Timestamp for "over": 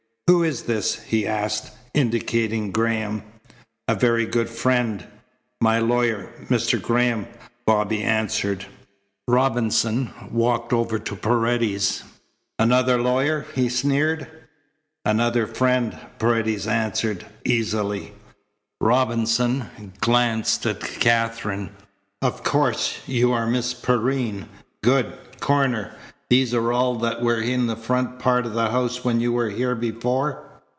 10.71-10.97